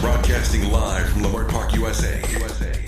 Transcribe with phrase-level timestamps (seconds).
[0.00, 2.22] Broadcasting live from Leimert Park, USA.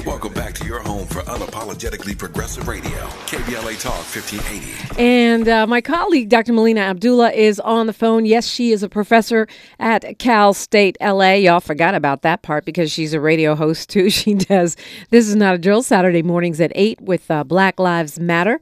[0.07, 2.91] Welcome back to your home for unapologetically progressive radio,
[3.27, 5.01] KBLA Talk 1580.
[5.01, 6.55] And uh, my colleague, Dr.
[6.55, 8.25] Melina Abdullah, is on the phone.
[8.25, 9.47] Yes, she is a professor
[9.79, 11.33] at Cal State LA.
[11.33, 14.09] Y'all forgot about that part because she's a radio host too.
[14.23, 14.77] She does
[15.11, 18.59] This Is Not a Drill Saturday mornings at 8 with uh, Black Lives Matter.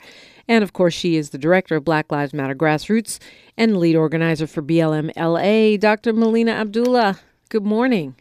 [0.49, 3.19] And of course, she is the director of Black Lives Matter Grassroots
[3.57, 5.77] and lead organizer for BLM LA.
[5.77, 6.13] Dr.
[6.13, 8.17] Melina Abdullah, good morning.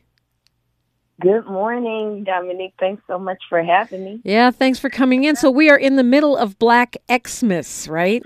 [1.20, 2.74] Good morning, Dominique.
[2.80, 4.22] Thanks so much for having me.
[4.24, 5.36] Yeah, thanks for coming in.
[5.36, 8.24] So we are in the middle of Black Xmas, right?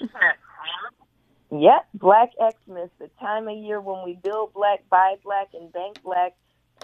[1.51, 6.01] Yep, Black Xmas, the time of year when we build black, buy black, and bank
[6.03, 6.35] black,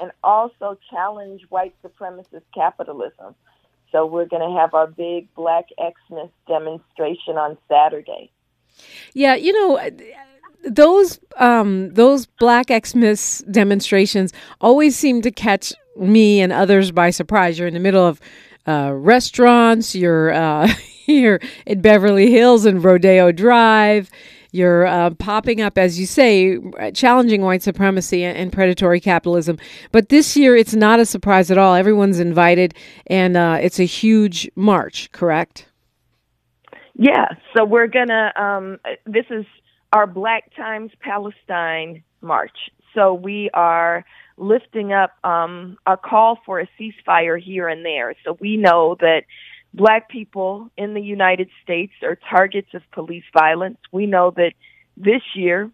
[0.02, 3.35] and also challenge white supremacist capitalism.
[3.91, 8.31] So we're going to have our big Black Xmas demonstration on Saturday.
[9.13, 9.89] Yeah, you know,
[10.63, 17.59] those um, those Black Xmas demonstrations always seem to catch me and others by surprise.
[17.59, 18.20] You're in the middle of
[18.67, 19.95] uh, restaurants.
[19.95, 20.67] You're uh,
[21.06, 24.09] here in Beverly Hills and Rodeo Drive.
[24.52, 26.58] You're uh, popping up, as you say,
[26.94, 29.59] challenging white supremacy and predatory capitalism.
[29.91, 31.75] But this year, it's not a surprise at all.
[31.75, 32.73] Everyone's invited,
[33.06, 35.67] and uh, it's a huge march, correct?
[36.95, 37.28] Yeah.
[37.56, 39.45] So we're going to, um, this is
[39.94, 42.58] our Black Times Palestine March.
[42.95, 44.03] So we are
[44.39, 48.15] lifting up um, a call for a ceasefire here and there.
[48.23, 49.23] So we know that
[49.73, 53.77] black people in the United States are targets of police violence.
[53.91, 54.53] We know that
[54.97, 55.69] this year,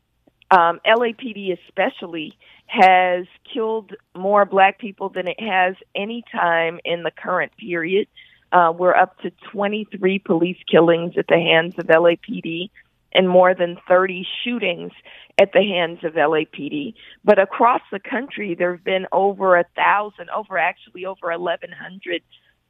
[0.52, 7.12] um, LAPD especially has killed more black people than it has any time in the
[7.12, 8.08] current period.
[8.52, 12.70] Uh, we're up to 23 police killings at the hands of LAPD
[13.16, 14.92] and more than 30 shootings
[15.38, 16.94] at the hands of LAPD.
[17.24, 22.22] But across the country, there have been over a thousand, over actually over 1,100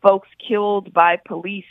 [0.02, 1.66] folks killed by police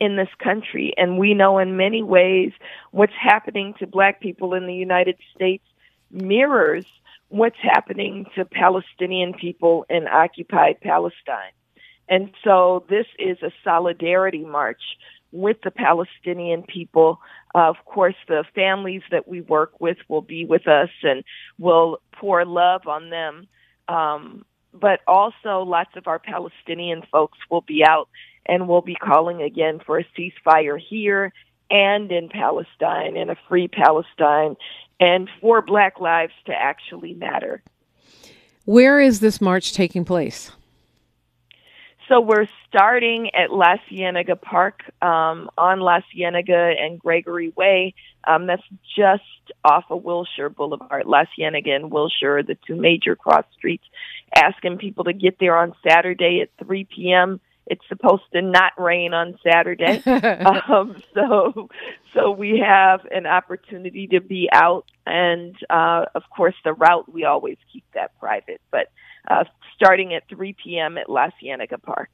[0.00, 0.94] in this country.
[0.96, 2.52] And we know in many ways
[2.90, 5.64] what's happening to black people in the United States
[6.10, 6.86] mirrors
[7.28, 11.52] what's happening to Palestinian people in occupied Palestine.
[12.08, 14.82] And so this is a solidarity march
[15.32, 17.20] with the Palestinian people.
[17.54, 21.24] Uh, of course, the families that we work with will be with us and
[21.58, 23.46] will pour love on them.
[23.88, 28.08] Um, but also, lots of our Palestinian folks will be out
[28.46, 31.32] and will be calling again for a ceasefire here
[31.70, 34.56] and in Palestine and a free Palestine
[34.98, 37.62] and for Black lives to actually matter.
[38.64, 40.52] Where is this march taking place?
[42.10, 47.94] So we're starting at La Cienega Park um, on La Cienega and Gregory Way.
[48.26, 48.64] Um, that's
[48.96, 49.22] just
[49.64, 53.84] off of Wilshire Boulevard, La Cienega and Wilshire, are the two major cross streets.
[54.34, 57.40] Asking people to get there on Saturday at 3 p.m.
[57.66, 61.68] It's supposed to not rain on Saturday, um, so
[62.12, 67.24] so we have an opportunity to be out, and uh, of course the route we
[67.24, 68.90] always keep that private, but
[69.28, 69.44] uh,
[69.80, 70.98] starting at 3 p.m.
[70.98, 72.10] at La Cienega Park.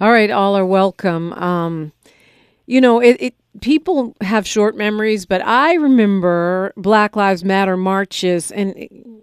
[0.00, 1.32] All right, all are welcome.
[1.34, 1.92] Um,
[2.66, 8.50] you know, it, it people have short memories, but I remember Black Lives Matter marches,
[8.50, 9.22] and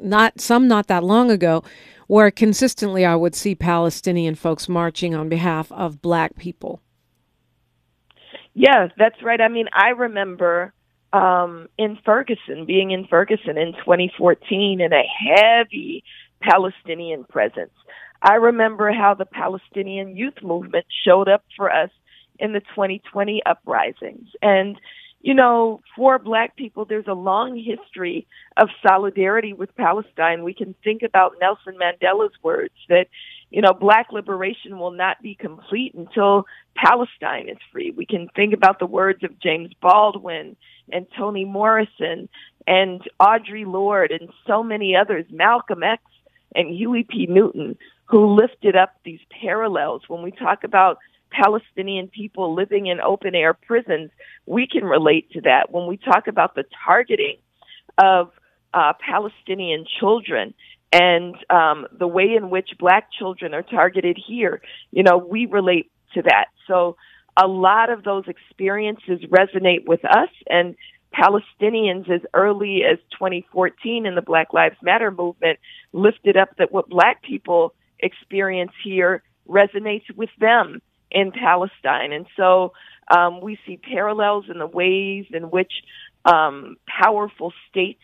[0.00, 1.62] not some not that long ago,
[2.08, 6.80] where consistently I would see Palestinian folks marching on behalf of Black people.
[8.52, 9.40] Yeah, that's right.
[9.40, 10.72] I mean, I remember
[11.12, 16.04] um, in Ferguson, being in Ferguson in 2014, in a heavy
[16.40, 17.72] Palestinian presence.
[18.22, 21.90] I remember how the Palestinian youth movement showed up for us
[22.38, 24.28] in the 2020 uprisings.
[24.40, 24.80] And,
[25.20, 30.42] you know, for black people, there's a long history of solidarity with Palestine.
[30.42, 33.08] We can think about Nelson Mandela's words that,
[33.50, 37.92] you know, black liberation will not be complete until Palestine is free.
[37.94, 40.56] We can think about the words of James Baldwin
[40.90, 42.28] and Toni Morrison
[42.66, 46.02] and Audre Lorde and so many others, Malcolm X
[46.54, 47.26] and Huey P.
[47.26, 47.76] Newton,
[48.06, 50.02] who lifted up these parallels.
[50.08, 50.98] When we talk about
[51.30, 54.10] Palestinian people living in open air prisons,
[54.46, 55.70] we can relate to that.
[55.70, 57.38] When we talk about the targeting
[57.98, 58.30] of
[58.72, 60.54] uh, Palestinian children
[60.92, 64.62] and um, the way in which black children are targeted here,
[64.92, 66.46] you know, we relate to that.
[66.68, 66.96] So
[67.36, 70.76] a lot of those experiences resonate with us and
[71.14, 75.58] Palestinians as early as 2014 in the Black Lives Matter movement
[75.92, 80.80] lifted up that what black people experience here resonates with them
[81.10, 82.12] in Palestine.
[82.12, 82.72] And so
[83.08, 85.72] um, we see parallels in the ways in which
[86.24, 88.02] um, powerful states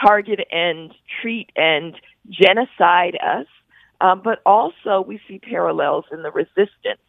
[0.00, 1.94] target and treat and
[2.30, 3.46] genocide us.
[4.00, 7.02] Um, but also we see parallels in the resistance.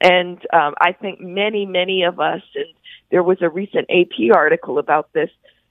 [0.00, 2.66] And um, I think many, many of us, and
[3.12, 5.28] there was a recent AP article about this,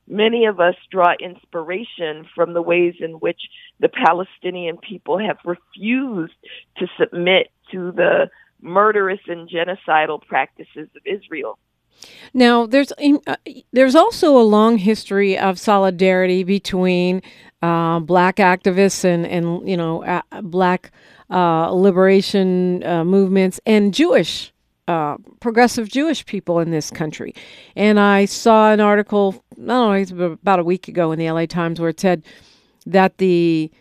[0.08, 3.42] many of us draw inspiration from the ways in which
[3.80, 6.36] the Palestinian people have refused
[6.78, 8.30] to submit to the
[8.62, 11.58] murderous and genocidal practices of Israel.
[12.34, 13.36] Now, there's uh,
[13.74, 17.22] there's also a long history of solidarity between
[17.62, 20.92] uh, black activists and and you know uh, black
[21.30, 24.52] liberation uh, movements and Jewish
[24.88, 27.34] uh, progressive Jewish people in this country.
[27.76, 31.46] And I saw an article, I don't know, about a week ago in the LA
[31.46, 32.24] Times where it said
[32.86, 33.72] that the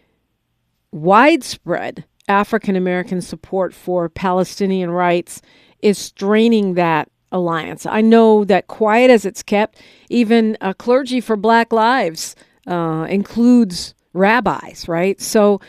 [0.92, 5.42] widespread African American support for Palestinian rights
[5.82, 7.86] is straining that alliance.
[7.86, 12.36] I know that quiet as it's kept, even a clergy for Black Lives
[12.66, 15.20] uh, includes rabbis, right?
[15.20, 15.60] So,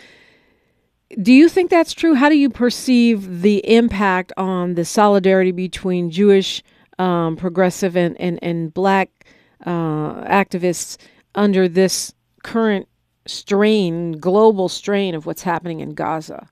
[1.22, 2.13] do you think that's true?
[2.13, 6.63] How do you perceive the impact on the solidarity between Jewish,
[7.00, 9.25] um, progressive, and, and, and black
[9.66, 10.98] uh, activists
[11.36, 12.13] under this
[12.44, 12.88] current
[13.25, 16.50] strain, global strain of what's happening in Gaza?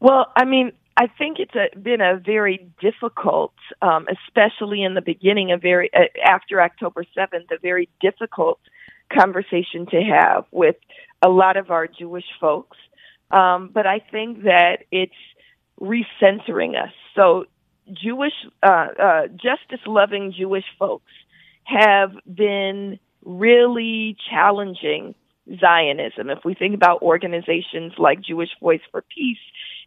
[0.00, 5.02] Well, I mean, I think it's a, been a very difficult, um, especially in the
[5.02, 8.58] beginning, a very uh, after October seventh, a very difficult
[9.12, 10.76] conversation to have with
[11.22, 12.76] a lot of our Jewish folks.
[13.30, 15.12] Um, but I think that it's
[15.80, 16.92] recentering us.
[17.14, 17.46] So
[17.92, 18.32] Jewish,
[18.62, 21.12] uh, uh, justice-loving Jewish folks
[21.64, 25.14] have been really challenging
[25.60, 26.30] Zionism.
[26.30, 29.38] If we think about organizations like Jewish Voice for Peace,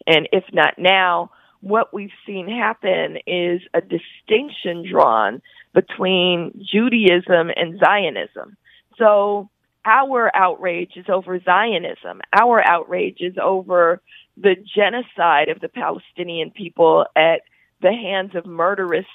[0.08, 5.42] and if not now, what we've seen happen is a distinction drawn
[5.74, 8.56] between Judaism and Zionism.
[8.98, 9.50] So
[9.90, 12.22] our outrage is over Zionism.
[12.32, 14.02] Our outrage is over
[14.38, 17.42] the genocide of the Palestinian people at
[17.82, 19.06] the hands of murderous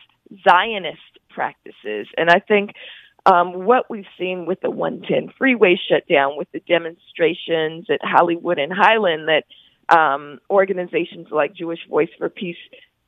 [0.48, 0.98] Zionist
[1.30, 2.08] practices.
[2.16, 2.72] And I think
[3.26, 8.72] um, what we've seen with the 110 freeway shutdown, with the demonstrations at Hollywood and
[8.72, 9.44] Highland that
[9.94, 12.56] um, organizations like Jewish Voice for Peace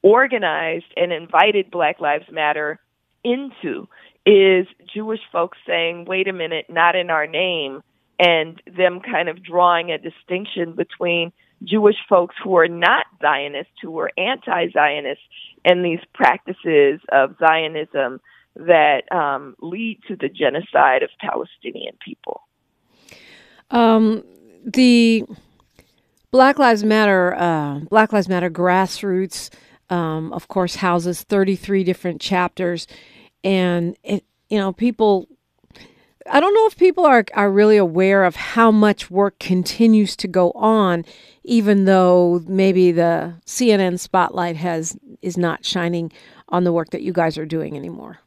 [0.02, 2.78] organized and invited Black Lives Matter
[3.24, 3.88] into
[4.26, 7.82] is Jewish folks saying, wait a minute, not in our name,
[8.19, 11.32] and them kind of drawing a distinction between
[11.62, 15.23] Jewish folks who are not Zionists, who are anti Zionists,
[15.64, 18.20] and these practices of Zionism
[18.56, 22.43] that um, lead to the genocide of Palestinian people.
[23.70, 24.25] Um,
[24.64, 25.25] the
[26.31, 29.50] Black Lives Matter, uh, Black Lives Matter grassroots,
[29.90, 32.87] um, of course, houses 33 different chapters,
[33.46, 35.28] and it, you know, people.
[36.28, 40.28] I don't know if people are are really aware of how much work continues to
[40.28, 41.04] go on,
[41.44, 46.12] even though maybe the CNN spotlight has is not shining
[46.48, 48.19] on the work that you guys are doing anymore.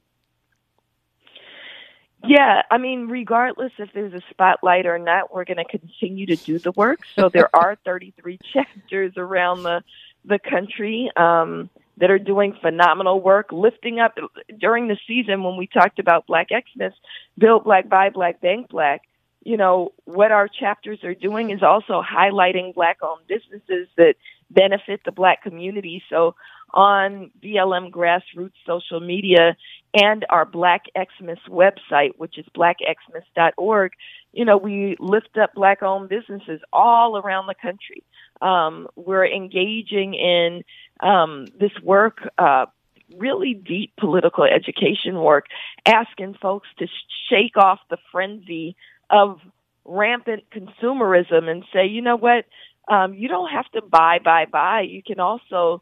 [2.23, 6.35] Yeah, I mean, regardless if there's a spotlight or not, we're going to continue to
[6.35, 6.99] do the work.
[7.17, 9.83] So there are 33 chapters around the
[10.25, 11.69] the country um,
[11.99, 14.17] that are doing phenomenal work, lifting up
[14.57, 16.93] during the season when we talked about Black Xmas,
[17.37, 19.01] Build Black, Buy Black, Bank Black.
[19.43, 24.15] You know what our chapters are doing is also highlighting Black-owned businesses that
[24.49, 26.03] benefit the Black community.
[26.09, 26.35] So
[26.71, 29.55] on BLM grassroots social media
[29.93, 33.91] and our Black Xmas website, which is blackxmas.org,
[34.33, 38.03] you know, we lift up black owned businesses all around the country.
[38.41, 40.63] Um, we're engaging in
[40.99, 42.67] um, this work, uh,
[43.17, 45.45] really deep political education work,
[45.85, 46.87] asking folks to
[47.29, 48.75] shake off the frenzy
[49.09, 49.39] of
[49.85, 52.45] rampant consumerism and say, you know what,
[52.87, 54.81] um, you don't have to buy, buy, buy.
[54.81, 55.81] You can also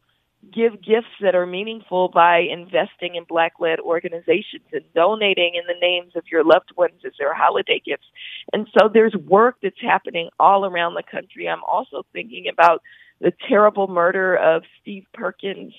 [0.53, 5.79] give gifts that are meaningful by investing in black led organizations and donating in the
[5.81, 8.05] names of your loved ones as their holiday gifts.
[8.53, 11.49] And so there's work that's happening all around the country.
[11.49, 12.81] I'm also thinking about
[13.19, 15.73] the terrible murder of Steve Perkins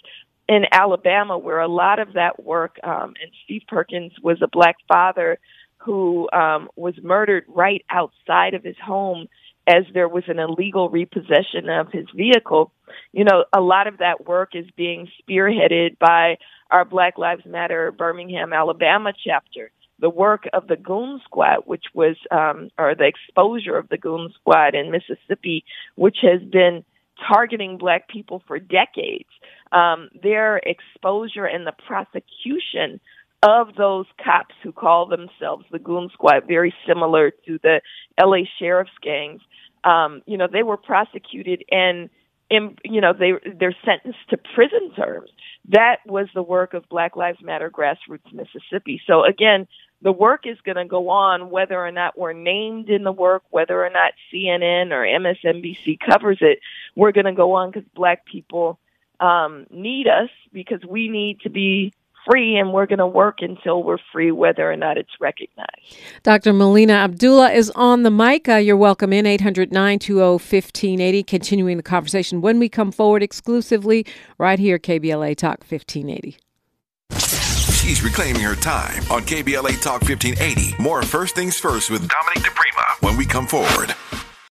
[0.48, 4.76] in Alabama, where a lot of that work, um, and Steve Perkins was a black
[4.88, 5.38] father
[5.76, 9.28] who um, was murdered right outside of his home
[9.68, 12.72] as there was an illegal repossession of his vehicle.
[13.12, 16.38] You know, a lot of that work is being spearheaded by
[16.70, 19.70] our Black Lives Matter Birmingham, Alabama chapter.
[20.00, 24.32] The work of the Goon Squad, which was, um, or the exposure of the Goon
[24.40, 25.64] Squad in Mississippi,
[25.96, 26.84] which has been
[27.26, 29.28] targeting black people for decades.
[29.72, 33.00] Um, their exposure and the prosecution
[33.42, 37.80] of those cops who call themselves the Goon Squad, very similar to the
[38.20, 39.40] LA sheriff's gangs,
[39.84, 42.10] um, you know, they were prosecuted and,
[42.50, 45.30] in, you know, they they're sentenced to prison terms.
[45.68, 49.00] That was the work of Black Lives Matter Grassroots Mississippi.
[49.06, 49.68] So again,
[50.02, 53.42] the work is going to go on whether or not we're named in the work,
[53.50, 56.60] whether or not CNN or MSNBC covers it.
[56.96, 58.78] We're going to go on because Black people
[59.20, 61.92] um, need us because we need to be
[62.30, 65.96] free and we're going to work until we're free, whether or not it's recognized.
[66.22, 66.52] Dr.
[66.52, 68.48] Melina Abdullah is on the mic.
[68.48, 71.22] Uh, you're welcome in 800 920 1580.
[71.22, 74.06] Continuing the conversation when we come forward exclusively
[74.38, 76.38] right here, KBLA Talk 1580.
[77.72, 80.82] She's reclaiming her time on KBLA Talk 1580.
[80.82, 83.94] More First Things First with Dominique DePrima when we come forward.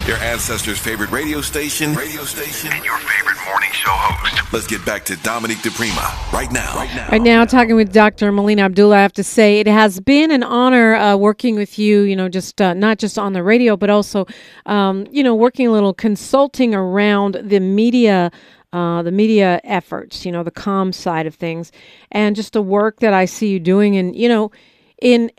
[0.06, 4.54] Your ancestors' favorite radio station, radio station, and your favorite morning show host.
[4.54, 6.76] Let's get back to Dominique DePrima right now.
[6.76, 7.10] Right now.
[7.10, 8.32] Right now, talking with Dr.
[8.32, 12.02] Melina Abdullah, I have to say it has been an honor uh, working with you.
[12.02, 14.26] You know, just uh, not just on the radio, but also,
[14.66, 18.32] um, you know, working a little consulting around the media.
[18.72, 21.72] Uh, the media efforts, you know, the com side of things,
[22.12, 24.52] and just the work that I see you doing, and you know,
[25.00, 25.30] in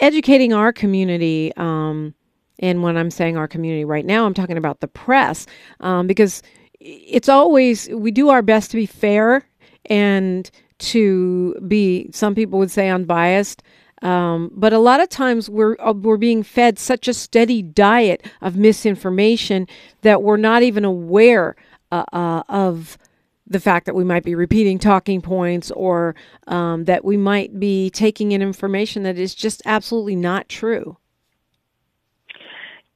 [0.00, 1.50] educating our community.
[1.56, 2.14] Um,
[2.58, 5.46] and when I'm saying our community right now, I'm talking about the press
[5.80, 6.42] um, because
[6.84, 9.48] it's always, we do our best to be fair
[9.86, 13.62] and to be, some people would say, unbiased.
[14.02, 18.26] Um, but a lot of times we're uh, we're being fed such a steady diet
[18.42, 19.66] of misinformation
[20.02, 21.56] that we're not even aware
[21.90, 22.98] uh, uh, of
[23.46, 26.14] the fact that we might be repeating talking points or
[26.48, 30.98] um, that we might be taking in information that is just absolutely not true.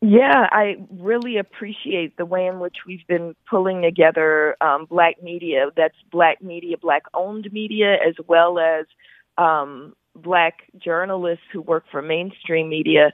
[0.00, 5.66] Yeah, I really appreciate the way in which we've been pulling together um, black media.
[5.76, 8.86] That's black media, black owned media, as well as
[9.38, 13.12] um, black journalists who work for mainstream media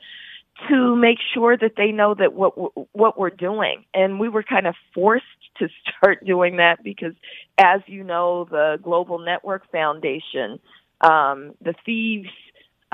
[0.69, 2.53] to make sure that they know that what
[2.95, 3.85] what we're doing.
[3.95, 5.25] And we were kind of forced
[5.59, 7.15] to start doing that because,
[7.59, 10.59] as you know, the Global Network Foundation,
[11.01, 12.29] um, the thieves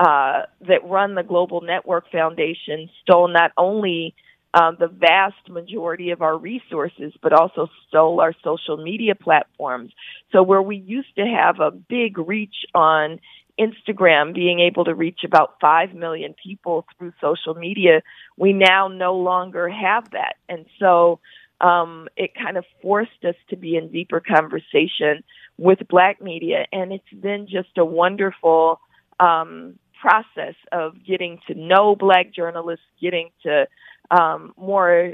[0.01, 4.15] uh, that run the Global Network Foundation stole not only
[4.53, 9.91] um, the vast majority of our resources, but also stole our social media platforms.
[10.31, 13.19] So where we used to have a big reach on
[13.59, 18.01] Instagram, being able to reach about 5 million people through social media,
[18.37, 20.33] we now no longer have that.
[20.49, 21.19] And so
[21.61, 25.23] um, it kind of forced us to be in deeper conversation
[25.59, 26.65] with black media.
[26.71, 28.79] And it's been just a wonderful
[29.19, 33.67] um, process of getting to know black journalists, getting to
[34.09, 35.13] um, more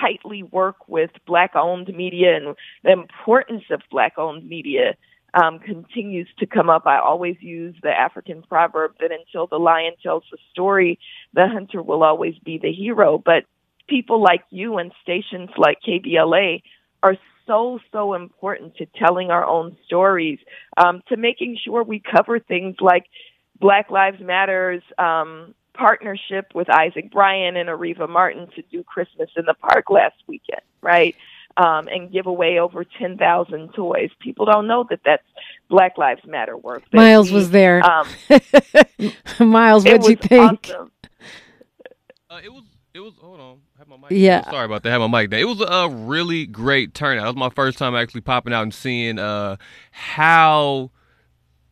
[0.00, 4.96] tightly work with black owned media and the importance of black owned media
[5.40, 6.86] um, continues to come up.
[6.86, 10.98] I always use the African proverb that until the lion tells the story,
[11.34, 13.22] the hunter will always be the hero.
[13.22, 13.44] But
[13.86, 16.62] people like you and stations like KBLA
[17.02, 17.16] are
[17.46, 20.38] so, so important to telling our own stories,
[20.76, 23.04] um, to making sure we cover things like
[23.60, 29.44] Black Lives Matters um, partnership with Isaac Bryan and Areva Martin to do Christmas in
[29.46, 31.14] the Park last weekend, right?
[31.56, 34.10] Um, and give away over 10,000 toys.
[34.20, 35.22] People don't know that that's
[35.70, 36.82] Black Lives Matter work.
[36.92, 37.82] Miles was there.
[37.82, 38.06] Um,
[39.40, 40.68] Miles, what'd you think?
[40.68, 40.92] Awesome.
[42.28, 43.60] Uh, it was, it was, hold on.
[43.78, 44.10] have my mic.
[44.10, 44.44] Yeah.
[44.50, 44.90] Sorry about that.
[44.90, 45.40] I have my mic down.
[45.40, 47.24] It was a really great turnout.
[47.24, 49.56] It was my first time actually popping out and seeing uh,
[49.92, 50.90] how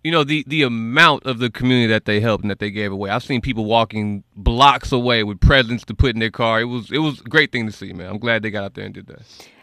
[0.04, 2.92] you know the the amount of the community that they helped and that they gave
[2.92, 3.10] away.
[3.10, 6.60] I've seen people walking blocks away with presents to put in their car.
[6.60, 8.08] It was it was a great thing to see, man.
[8.10, 9.22] I'm glad they got out there and did that.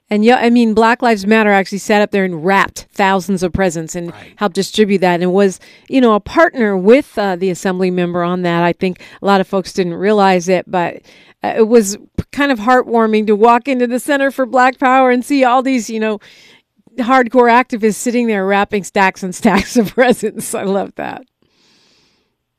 [0.10, 3.54] And yeah, I mean, Black Lives Matter actually sat up there and wrapped thousands of
[3.54, 4.34] presents and Right.
[4.36, 8.42] helped distribute that, and was you know a partner with uh, the assembly member on
[8.42, 8.62] that.
[8.64, 10.98] I think a lot of folks didn't realize it, but
[11.44, 11.98] uh, it was
[12.34, 15.90] kind of heartwarming to walk into the Center for Black Power and see all these
[15.90, 16.20] you know
[16.98, 20.54] hardcore activists sitting there wrapping stacks and stacks of presents.
[20.54, 21.24] I love that.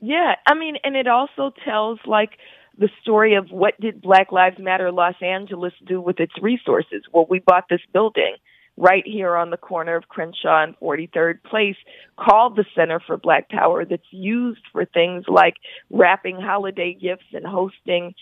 [0.01, 2.31] Yeah, I mean, and it also tells like
[2.77, 7.03] the story of what did Black Lives Matter Los Angeles do with its resources.
[7.13, 8.37] Well, we bought this building
[8.77, 11.77] right here on the corner of Crenshaw and 43rd Place
[12.19, 15.55] called the Center for Black Power that's used for things like
[15.91, 18.15] wrapping holiday gifts and hosting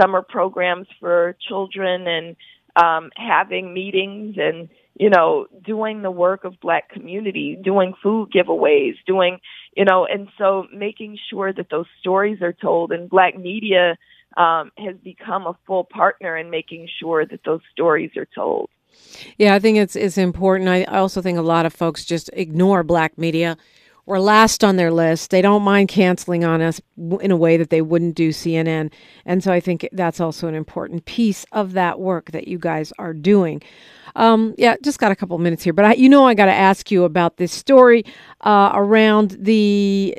[0.00, 2.36] summer programs for children and
[2.76, 8.94] um, having meetings and you know doing the work of black community doing food giveaways
[9.06, 9.38] doing
[9.76, 13.96] you know and so making sure that those stories are told and black media
[14.36, 18.68] um, has become a full partner in making sure that those stories are told
[19.38, 20.68] Yeah, I think it's it's important.
[20.68, 23.56] I also think a lot of folks just ignore black media
[24.08, 25.30] we're last on their list.
[25.30, 26.80] They don't mind canceling on us
[27.20, 28.90] in a way that they wouldn't do CNN.
[29.26, 32.90] And so I think that's also an important piece of that work that you guys
[32.98, 33.62] are doing.
[34.16, 36.52] Um, yeah, just got a couple minutes here, but I, you know I got to
[36.52, 38.04] ask you about this story
[38.40, 40.16] uh, around the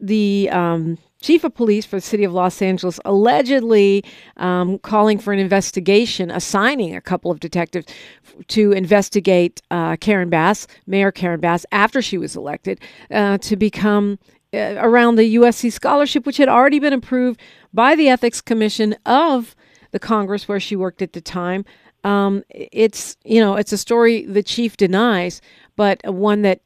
[0.00, 4.04] the um, chief of police for the city of Los Angeles allegedly
[4.36, 7.86] um, calling for an investigation, assigning a couple of detectives
[8.48, 14.18] to investigate uh, Karen Bass, Mayor Karen Bass, after she was elected, uh, to become
[14.52, 17.40] uh, around the USC scholarship, which had already been approved
[17.72, 19.56] by the Ethics Commission of
[19.92, 21.64] the Congress where she worked at the time.
[22.04, 25.40] Um, it's you know it's a story the chief denies,
[25.76, 26.60] but one that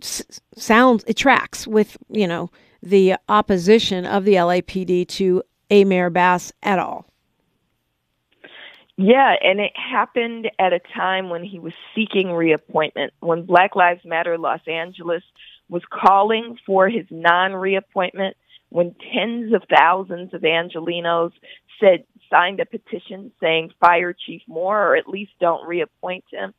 [0.00, 2.50] s- sounds it tracks with you know
[2.82, 7.06] the opposition of the LAPD to a Mayor Bass at all.
[8.96, 14.04] Yeah, and it happened at a time when he was seeking reappointment, when Black Lives
[14.04, 15.22] Matter Los Angeles
[15.68, 18.36] was calling for his non reappointment,
[18.68, 21.32] when tens of thousands of Angelinos
[21.80, 26.54] said signed a petition saying fire Chief Moore or at least don't reappoint him.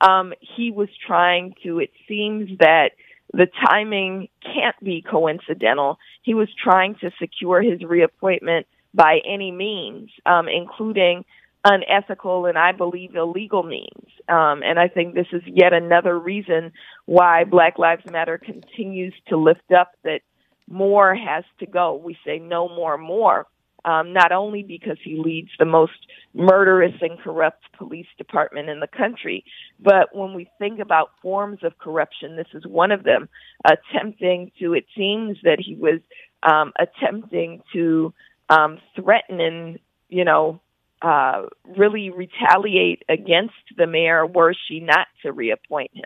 [0.00, 2.90] Um, he was trying to, it seems that
[3.32, 5.98] the timing can't be coincidental.
[6.22, 11.24] He was trying to secure his reappointment by any means, um, including
[11.64, 14.08] unethical and I believe illegal means.
[14.28, 16.72] Um, and I think this is yet another reason
[17.06, 20.20] why Black Lives Matter continues to lift up that
[20.68, 21.96] Moore has to go.
[21.96, 23.46] We say no Moore, Moore
[23.86, 25.92] um, not only because he leads the most
[26.34, 29.44] murderous and corrupt police department in the country,
[29.78, 33.28] but when we think about forms of corruption, this is one of them.
[33.64, 36.00] Attempting to, it seems that he was
[36.42, 38.12] um, attempting to
[38.50, 39.78] um, threaten and,
[40.08, 40.60] you know,
[41.00, 41.42] uh,
[41.76, 46.04] really retaliate against the mayor were she not to reappoint him.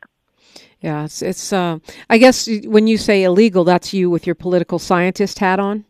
[0.80, 4.78] Yeah, it's, it's uh, I guess when you say illegal, that's you with your political
[4.78, 5.84] scientist hat on.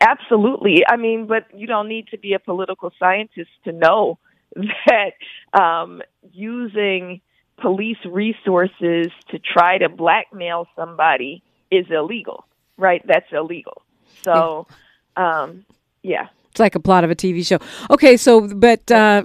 [0.00, 0.82] Absolutely.
[0.86, 4.18] I mean, but you don't need to be a political scientist to know
[4.86, 7.20] that um, using
[7.58, 12.44] police resources to try to blackmail somebody is illegal,
[12.76, 13.02] right?
[13.06, 13.82] That's illegal.
[14.22, 14.66] So,
[15.16, 15.64] um,
[16.02, 16.28] yeah.
[16.50, 17.58] It's like a plot of a TV show.
[17.90, 19.24] Okay, so, but uh,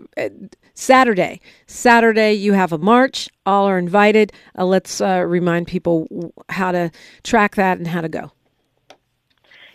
[0.73, 3.29] Saturday, Saturday, you have a march.
[3.45, 4.34] All are invited.
[4.57, 6.91] Uh, let's uh, remind people how to
[7.23, 8.31] track that and how to go.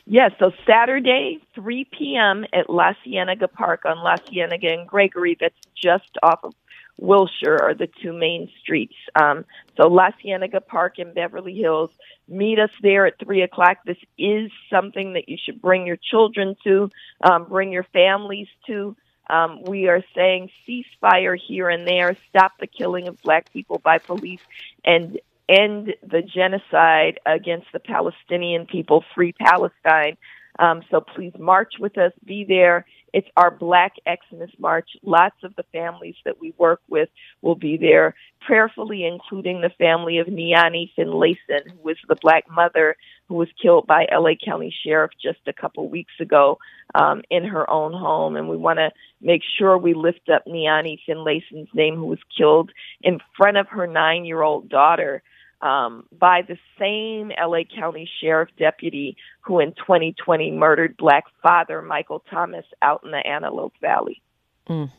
[0.06, 2.44] Yes, so Saturday, 3 p.m.
[2.52, 6.54] at La Cienega Park on La Cienega and Gregory, that's just off of
[6.98, 8.94] Wilshire are the two main streets.
[9.20, 9.44] Um,
[9.76, 11.90] so La Cienega Park in Beverly Hills.
[12.28, 13.78] Meet us there at 3 o'clock.
[13.84, 16.90] This is something that you should bring your children to,
[17.20, 18.96] um, bring your families to.
[19.28, 23.98] Um, we are saying ceasefire here and there, stop the killing of black people by
[23.98, 24.40] police,
[24.84, 30.16] and end the genocide against the Palestinian people, free Palestine.
[30.58, 32.86] Um, so please march with us, be there.
[33.12, 34.90] It's our Black Xmas March.
[35.02, 37.08] Lots of the families that we work with
[37.40, 42.96] will be there, prayerfully including the family of Niani Finlayson, who was the black mother
[43.28, 46.58] who was killed by LA County Sheriff just a couple weeks ago
[46.94, 48.36] um, in her own home.
[48.36, 52.70] And we want to make sure we lift up Niani Finlayson's name, who was killed
[53.02, 55.22] in front of her nine year old daughter
[55.66, 62.22] um, by the same LA County Sheriff deputy who in 2020 murdered black father Michael
[62.30, 64.22] Thomas out in the Antelope Valley.
[64.68, 64.92] Mm.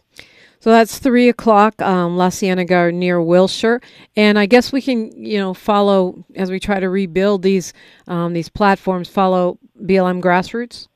[0.60, 3.80] So that's three o'clock, um, La Cienega near Wilshire,
[4.15, 7.73] and I guess we can, you know, follow as we try to rebuild these
[8.08, 9.08] um, these platforms.
[9.08, 10.88] Follow BLM Grassroots.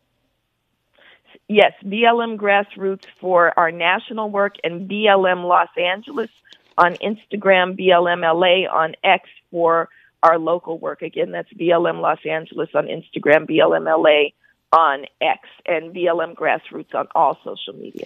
[1.48, 6.30] Yes, BLM Grassroots for our national work and BLM Los Angeles
[6.78, 9.90] on Instagram, BLMLA on X for
[10.24, 11.02] our local work.
[11.02, 14.34] Again, that's BLM Los Angeles on Instagram, BLMLA
[14.72, 18.06] on X, and BLM Grassroots on all social media.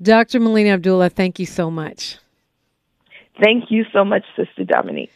[0.00, 0.40] Dr.
[0.40, 2.18] Melina Abdullah, thank you so much.
[3.40, 5.12] Thank you so much, Sister Dominique.